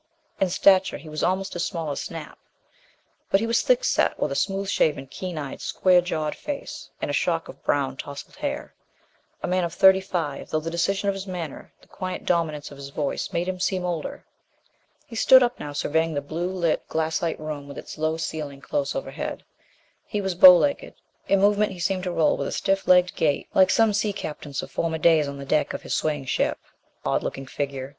In 0.39 0.49
stature 0.49 0.97
he 0.97 1.09
was 1.09 1.21
almost 1.21 1.55
as 1.55 1.63
small 1.63 1.91
as 1.91 2.01
Snap. 2.01 2.39
But 3.29 3.39
he 3.39 3.45
was 3.45 3.61
thick 3.61 3.83
set, 3.83 4.19
with 4.19 4.31
a 4.31 4.35
smooth 4.35 4.67
shaven, 4.67 5.05
keen 5.05 5.37
eyed, 5.37 5.61
square 5.61 6.01
jawed 6.01 6.33
face; 6.35 6.89
and 6.99 7.11
a 7.11 7.13
shock 7.13 7.47
of 7.47 7.63
brown 7.63 7.97
tousled 7.97 8.37
hair. 8.37 8.73
A 9.43 9.47
man 9.47 9.63
of 9.63 9.75
thirty 9.75 10.01
five, 10.01 10.49
though 10.49 10.59
the 10.59 10.71
decision 10.71 11.07
of 11.07 11.13
his 11.13 11.27
manner, 11.27 11.71
the 11.81 11.87
quiet 11.87 12.25
dominance 12.25 12.71
of 12.71 12.77
his 12.77 12.89
voice 12.89 13.31
made 13.31 13.47
him 13.47 13.59
seem 13.59 13.85
older. 13.85 14.25
He 15.05 15.15
stood 15.15 15.43
up 15.43 15.59
now, 15.59 15.71
surveying 15.71 16.15
the 16.15 16.21
blue 16.21 16.49
lit 16.49 16.87
glassite 16.87 17.39
room 17.39 17.67
with 17.67 17.77
its 17.77 17.95
low 17.99 18.17
ceiling 18.17 18.59
close 18.59 18.95
overhead. 18.95 19.43
He 20.07 20.19
was 20.19 20.33
bow 20.33 20.57
legged; 20.57 20.95
in 21.27 21.39
movement 21.41 21.73
he 21.73 21.79
seemed 21.79 22.05
to 22.05 22.11
roll 22.11 22.37
with 22.37 22.47
a 22.47 22.51
stiff 22.51 22.87
legged 22.87 23.13
gait 23.15 23.49
like 23.53 23.69
some 23.69 23.93
sea 23.93 24.13
captains 24.13 24.63
of 24.63 24.71
former 24.71 24.97
days 24.97 25.27
on 25.27 25.37
the 25.37 25.45
deck 25.45 25.75
of 25.75 25.83
his 25.83 25.93
swaying 25.93 26.25
ship. 26.25 26.57
Odd 27.05 27.21
looking 27.21 27.45
figure! 27.45 27.89